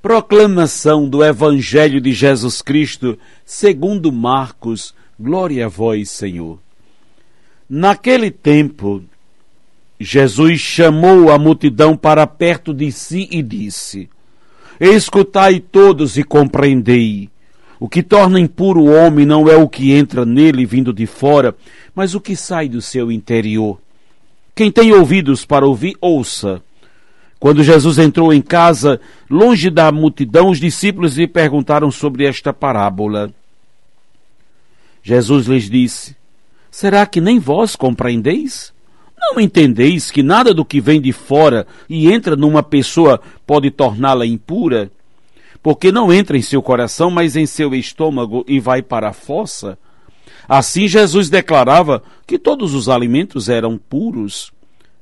[0.00, 4.94] Proclamação do Evangelho de Jesus Cristo, segundo Marcos.
[5.18, 6.60] Glória a vós, Senhor.
[7.68, 9.02] Naquele tempo,
[9.98, 14.08] Jesus chamou a multidão para perto de si e disse:
[14.78, 17.28] Escutai todos e compreendei.
[17.80, 21.56] O que torna impuro o homem não é o que entra nele vindo de fora,
[21.92, 23.80] mas o que sai do seu interior.
[24.54, 26.62] Quem tem ouvidos para ouvir, ouça.
[27.40, 33.32] Quando Jesus entrou em casa, longe da multidão, os discípulos lhe perguntaram sobre esta parábola.
[35.02, 36.16] Jesus lhes disse:
[36.70, 38.72] Será que nem vós compreendeis?
[39.16, 44.26] Não entendeis que nada do que vem de fora e entra numa pessoa pode torná-la
[44.26, 44.90] impura?
[45.62, 49.78] Porque não entra em seu coração, mas em seu estômago e vai para a fossa?
[50.48, 54.52] Assim Jesus declarava que todos os alimentos eram puros.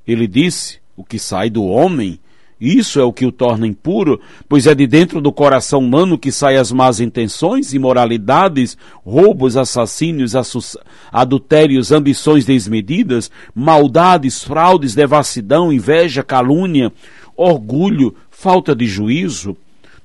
[0.07, 2.19] Ele disse: O que sai do homem,
[2.61, 4.19] isso é o que o torna impuro,
[4.49, 10.33] pois é de dentro do coração humano que saem as más intenções, imoralidades, roubos, assassínios,
[11.13, 16.91] adultérios, ambições desmedidas, maldades, fraudes, devassidão, inveja, calúnia,
[17.37, 19.55] orgulho, falta de juízo.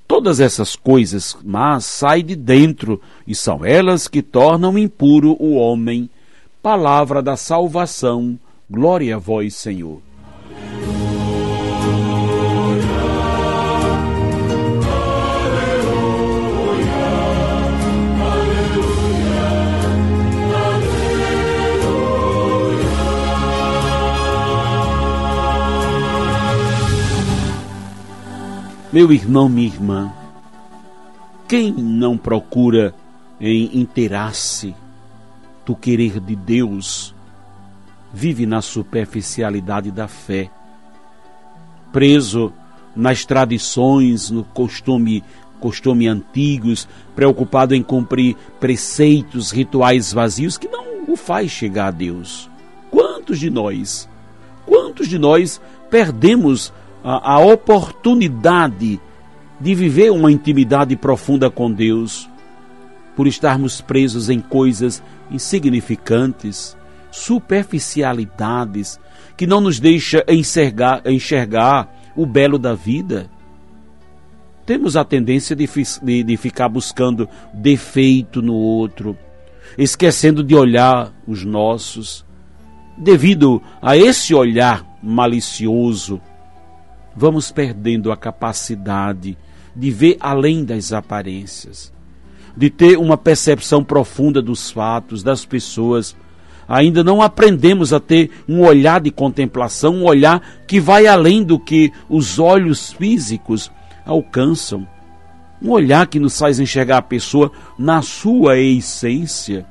[0.05, 6.09] Todas essas coisas más saem de dentro e são elas que tornam impuro o homem.
[6.61, 8.37] Palavra da salvação.
[8.69, 10.10] Glória a vós, Senhor.
[28.91, 30.11] Meu irmão, minha irmã,
[31.47, 32.93] quem não procura
[33.39, 34.75] em inteirar-se
[35.65, 37.15] do querer de Deus,
[38.13, 40.51] vive na superficialidade da fé,
[41.93, 42.51] preso
[42.93, 45.23] nas tradições, no costume,
[45.61, 46.85] costume antigos,
[47.15, 52.49] preocupado em cumprir preceitos, rituais vazios que não o faz chegar a Deus.
[52.89, 54.09] Quantos de nós,
[54.65, 58.99] quantos de nós perdemos a, a oportunidade
[59.59, 62.29] de viver uma intimidade profunda com Deus,
[63.15, 66.75] por estarmos presos em coisas insignificantes,
[67.11, 68.99] superficialidades,
[69.37, 73.29] que não nos deixa enxergar, enxergar o belo da vida.
[74.65, 75.69] Temos a tendência de,
[76.01, 79.17] de, de ficar buscando defeito no outro,
[79.77, 82.25] esquecendo de olhar os nossos.
[82.97, 86.21] Devido a esse olhar malicioso,
[87.15, 89.37] vamos perdendo a capacidade
[89.75, 91.93] de ver além das aparências,
[92.55, 96.15] de ter uma percepção profunda dos fatos, das pessoas.
[96.67, 101.59] Ainda não aprendemos a ter um olhar de contemplação, um olhar que vai além do
[101.59, 103.71] que os olhos físicos
[104.05, 104.87] alcançam.
[105.61, 109.65] Um olhar que nos faz enxergar a pessoa na sua essência.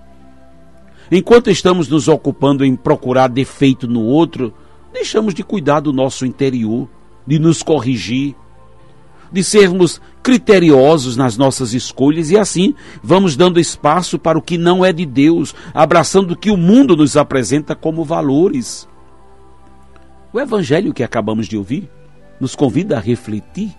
[1.10, 4.54] Enquanto estamos nos ocupando em procurar defeito no outro,
[4.92, 6.88] deixamos de cuidar do nosso interior
[7.26, 8.34] de nos corrigir,
[9.32, 14.84] de sermos criteriosos nas nossas escolhas e assim vamos dando espaço para o que não
[14.84, 18.88] é de Deus, abraçando o que o mundo nos apresenta como valores.
[20.32, 21.88] O evangelho que acabamos de ouvir
[22.40, 23.74] nos convida a refletir.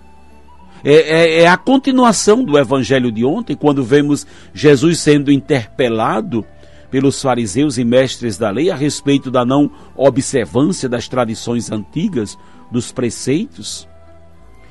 [0.84, 6.44] É, é, é a continuação do evangelho de ontem, quando vemos Jesus sendo interpelado
[6.90, 12.38] pelos fariseus e mestres da lei a respeito da não observância das tradições antigas,
[12.72, 13.88] dos preceitos.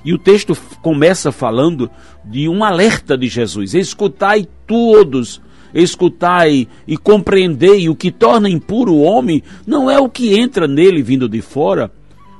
[0.04, 1.90] E o texto começa falando
[2.24, 5.40] de um alerta de Jesus: escutai todos,
[5.74, 11.02] escutai e compreendei o que torna impuro o homem não é o que entra nele
[11.02, 11.92] vindo de fora,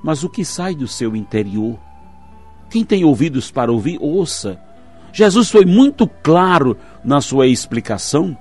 [0.02, 1.78] mas o que sai do seu interior.
[2.70, 4.58] Quem tem ouvidos para ouvir, ouça.
[5.12, 8.36] Jesus foi muito claro na sua explicação,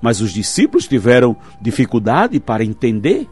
[0.00, 3.28] mas os discípulos tiveram dificuldade para entender.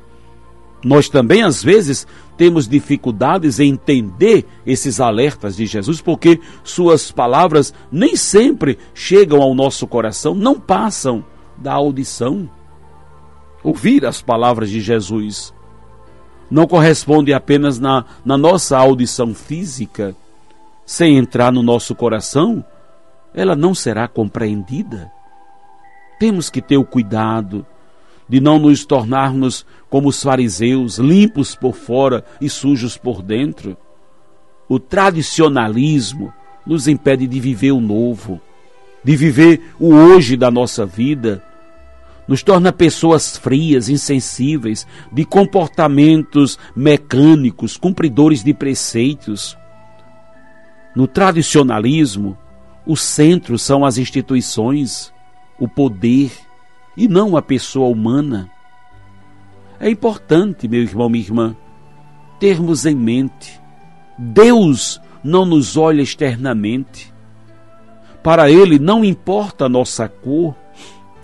[0.85, 2.07] Nós também, às vezes,
[2.37, 9.55] temos dificuldades em entender esses alertas de Jesus, porque suas palavras nem sempre chegam ao
[9.55, 11.25] nosso coração, não passam
[11.57, 12.51] da audição.
[13.63, 15.55] Ouvir as palavras de Jesus
[16.51, 20.15] não corresponde apenas na, na nossa audição física.
[20.85, 22.63] Sem entrar no nosso coração,
[23.33, 25.11] ela não será compreendida.
[26.19, 27.65] Temos que ter o cuidado
[28.29, 33.77] de não nos tornarmos como os fariseus, limpos por fora e sujos por dentro.
[34.69, 36.33] O tradicionalismo
[36.67, 38.41] nos impede de viver o novo,
[39.05, 41.43] de viver o hoje da nossa vida.
[42.27, 49.59] Nos torna pessoas frias, insensíveis, de comportamentos mecânicos, cumpridores de preceitos.
[50.95, 52.39] No tradicionalismo,
[52.87, 55.13] o centro são as instituições,
[55.59, 56.33] o poder
[56.97, 58.51] e não a pessoa humana.
[59.81, 61.57] É importante, meu irmão, minha irmã,
[62.39, 63.61] termos em mente:
[64.19, 67.13] Deus não nos olha externamente.
[68.23, 70.55] Para Ele não importa a nossa cor,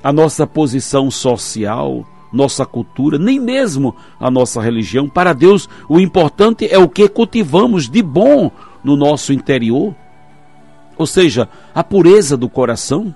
[0.03, 5.09] a nossa posição social, nossa cultura, nem mesmo a nossa religião.
[5.09, 8.50] Para Deus, o importante é o que cultivamos de bom
[8.82, 9.94] no nosso interior,
[10.97, 13.15] ou seja, a pureza do coração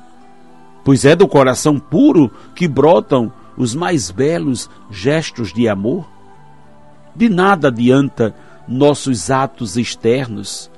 [0.84, 6.08] pois é do coração puro que brotam os mais belos gestos de amor.
[7.14, 8.34] De nada adianta
[8.67, 10.70] nossos atos externos,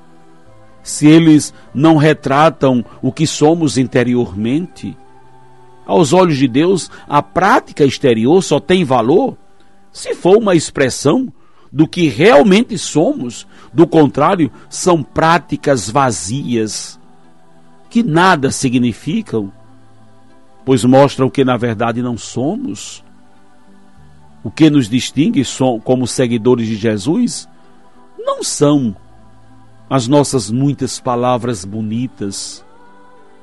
[0.83, 4.97] se eles não retratam o que somos interiormente.
[5.85, 9.37] Aos olhos de Deus, a prática exterior só tem valor
[9.91, 11.31] se for uma expressão
[11.71, 13.47] do que realmente somos.
[13.73, 16.99] Do contrário, são práticas vazias
[17.89, 19.53] que nada significam
[20.65, 23.03] pois mostram que na verdade não somos.
[24.43, 25.43] O que nos distingue
[25.83, 27.47] como seguidores de Jesus
[28.17, 28.95] não são
[29.89, 32.65] as nossas muitas palavras bonitas,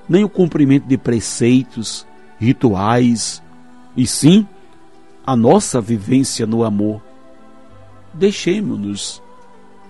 [0.08, 2.06] nem o cumprimento de preceitos,
[2.38, 3.40] rituais,
[3.96, 4.46] e sim
[5.24, 7.00] a nossa vivência no amor.
[8.12, 9.22] Deixemos-nos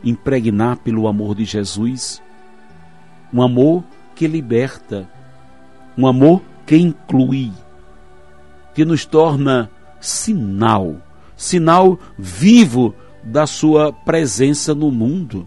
[0.04, 2.22] impregnar pelo amor de Jesus,
[3.32, 3.82] um amor
[4.14, 5.08] que liberta,
[5.96, 7.52] um amor que inclui,
[8.74, 9.70] que nos torna
[10.00, 10.96] sinal,
[11.36, 15.46] sinal vivo da sua presença no mundo.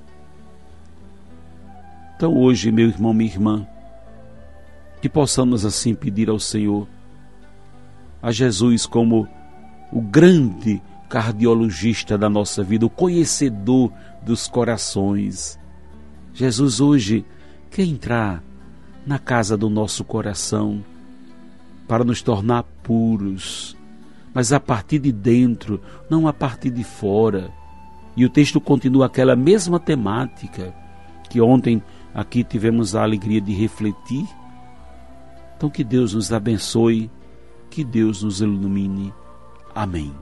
[2.15, 3.67] Então hoje, meu irmão, minha irmã,
[5.01, 6.87] que possamos assim pedir ao Senhor,
[8.21, 9.27] a Jesus como
[9.91, 13.91] o grande cardiologista da nossa vida, o conhecedor
[14.23, 15.59] dos corações.
[16.33, 17.23] Jesus hoje
[17.69, 18.43] quer entrar
[19.05, 20.83] na casa do nosso coração
[21.87, 23.75] para nos tornar puros,
[24.33, 25.79] mas a partir de dentro,
[26.09, 27.51] não a partir de fora.
[28.17, 30.73] E o texto continua aquela mesma temática
[31.29, 31.81] que ontem
[32.13, 34.25] aqui tivemos a alegria de refletir.
[35.55, 37.09] Então que Deus nos abençoe,
[37.69, 39.13] que Deus nos ilumine.
[39.73, 40.13] Amém.